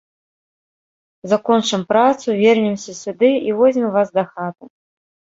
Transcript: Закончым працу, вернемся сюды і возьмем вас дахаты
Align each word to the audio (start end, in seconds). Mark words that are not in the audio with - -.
Закончым 1.33 1.81
працу, 1.91 2.27
вернемся 2.41 2.95
сюды 3.01 3.29
і 3.51 3.53
возьмем 3.59 3.89
вас 3.97 4.09
дахаты 4.17 4.65